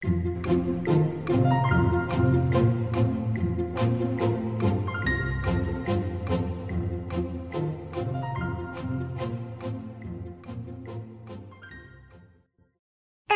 [0.00, 0.08] 二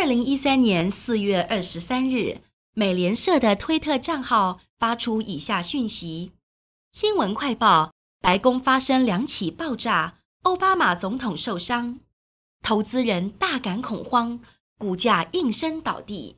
[0.07, 2.43] 零一三年四月二十三日，
[2.75, 6.31] 美联社的推特账号发出以下讯息：
[6.93, 11.99] 新闻快报，白宫发生两起爆炸，奥巴马总统受伤，
[12.63, 14.39] 投资人大感恐慌，
[14.79, 16.37] 股价应声倒地。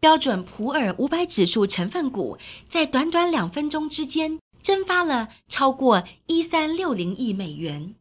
[0.00, 2.38] 标准普尔五百指数成分股
[2.70, 7.94] 在短短两分钟之间蒸发了超过一三六零亿美元。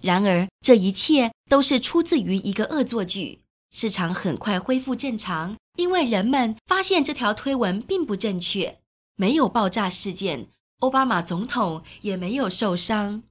[0.00, 3.40] 然而，这一切都是出自于一个恶作剧。
[3.72, 8.78] 市场很快恢复正常，因为人们发现这条推文并不正确，
[9.16, 10.48] 没有爆炸事件，
[10.78, 13.22] 奥巴马总统也没有受伤。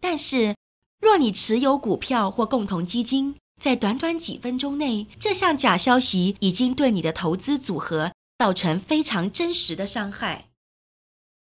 [0.00, 0.54] 但是，
[1.00, 10.48] 若你持有股票或共同基金，在短短几分钟内，这项假消息已经对你的投资组合造成非常真实的伤害。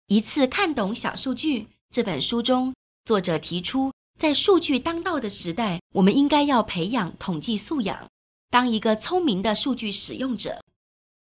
[0.08, 8.08] 一次看懂小数据这本书中，作者提出，在数据当道的时代，我们应该要培养统计素养。
[8.50, 10.64] 当一个聪明的数据使用者，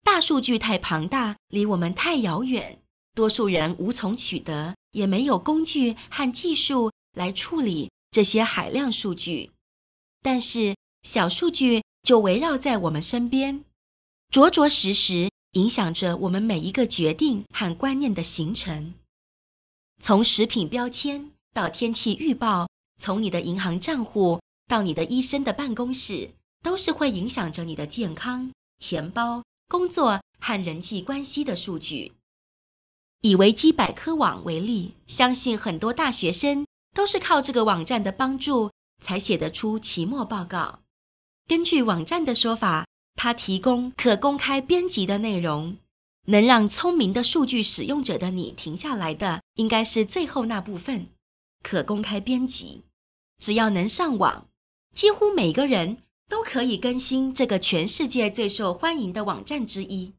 [0.02, 2.80] 大数据太庞大，离我们太遥远，
[3.14, 9.52] 多数人无从取得，也没有工具和技术来处理这些海量数据。
[10.22, 13.64] 但是小数据就围绕在我们身边，
[14.30, 18.94] 着着实实影响着我们每一个决定和观念的形成。
[20.00, 26.30] 从食品标签到天气预报，从你的银行账户到你的医生的办公室。
[26.62, 32.12] 都是会影响着你的健康、钱包、工作和人际关系的数据。
[33.22, 38.70] 以维基百科网为例，相信很多大学生都是靠这个网站的帮助
[39.02, 40.78] 才写得出期末报告。
[41.46, 42.86] 根据网站的说法，
[43.16, 45.76] 它提供可公开编辑的内容，
[46.24, 51.08] 能让聪明的数据使用者的你停下来的，应该是最后那部分——
[51.62, 52.84] 可公开编辑。
[53.38, 54.48] 只要能上网，
[54.94, 55.98] 几乎每个人。
[56.28, 60.14] 都可以更新这个全世界最受欢迎的网站之一。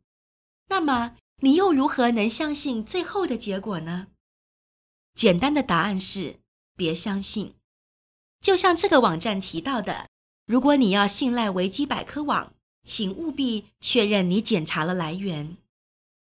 [0.70, 4.06] 那么，你又如何能相信最后的结果呢？
[5.16, 6.40] 简单的答案是：
[6.78, 7.56] 别相信。
[8.44, 10.10] 就像这个网站提到的，
[10.46, 15.56] 如果你要信赖维基百科网，请务必确认你检查了来源。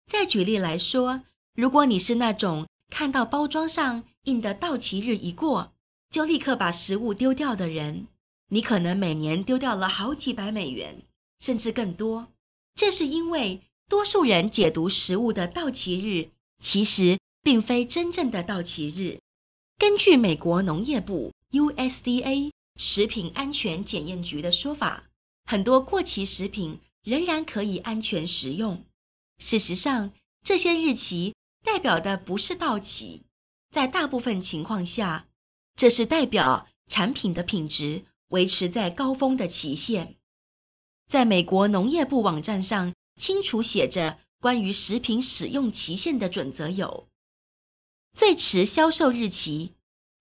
[0.06, 1.20] 再举例来说，
[1.54, 5.74] 如果你是那种看到包装上印的到期日一过，
[6.10, 8.06] 就立刻把食物丢掉的人。
[8.48, 11.02] 你可能每年丢掉了好几百美元，
[11.40, 12.28] 甚至更多。
[12.74, 16.30] 这是因为多数人解读食物的到期日，
[16.62, 19.20] 其实并非真正的到期日。
[19.76, 25.04] 根据美国农业部 （USDA） 食品安全检验局的说法，
[25.44, 28.84] 很多过期食品仍然可以安全食用。
[29.38, 30.12] 事实上，
[30.44, 33.22] 这些日期代表的不是到期，
[33.70, 35.28] 在大部分情况下，
[35.76, 38.04] 这是代表产品的品质。
[38.28, 40.16] 维持在高峰的期限，
[41.06, 47.08] 在美国农业部网站上清楚写着关于食品使用期限的准则有：
[48.12, 49.72] 最迟销售日期，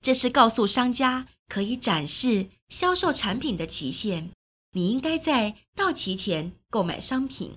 [0.02, 4.32] 这是告诉商家可以展示销售产品的期限，
[4.72, 7.52] 你应该在到期前购买商品；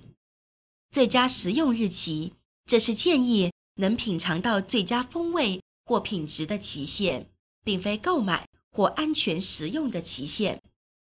[0.91, 2.33] 最佳食用日期，
[2.65, 7.27] 这是建议能品尝到最佳风味或品质的期限，
[7.63, 8.47] 并非购买。
[8.73, 10.61] 或安全食用的期限，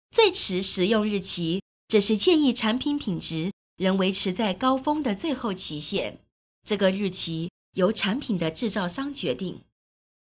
[0.10, 6.18] 最迟食用日期，这是建议产品品质仍维持在高峰的最后期限。
[6.66, 9.62] 这个日期由产品的制造商决定。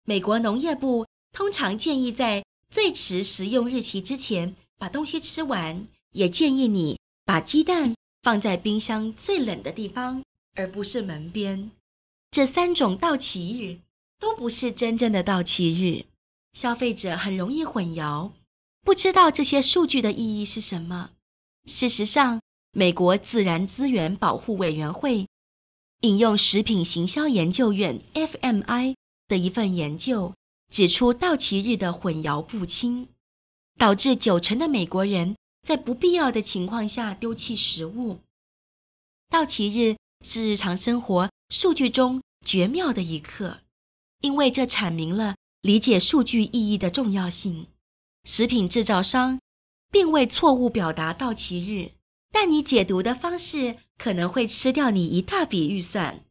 [0.06, 10.23] 美国农业部通常建议在最迟食用日期之前把东西吃完，也建议你把鸡蛋放在冰箱最冷的地方，
[10.56, 11.72] 而不是门边。
[12.31, 13.79] 这三种到期日
[14.19, 16.06] 都不是真正的到期日。
[16.53, 18.31] 消费者很容易混淆，
[18.84, 21.11] 不知道这些数据的意义是什么。
[21.66, 22.41] 事实上，
[22.72, 25.28] 美国自然资源保护委员会
[26.02, 28.96] 引用食品行销研究院 （FMI）
[29.31, 30.35] 的一份研究，
[30.69, 33.07] 指出到期日的混淆不清，
[33.78, 38.19] 导致九成的美国人在不必要的情况下丢弃食物。
[39.29, 39.95] 到期日
[40.25, 43.61] 是日常生活数据中绝妙的一刻，
[44.19, 45.35] 因为这阐明了。
[45.61, 47.67] 理解数据意义的重要性。
[48.23, 49.39] 食品制造商
[49.91, 51.91] 并未错误表达到期日，
[52.31, 56.25] 但你解读的方式可能会吃掉你一大笔预算。